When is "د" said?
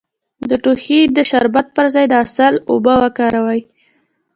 0.49-0.51, 1.17-1.17, 2.09-2.13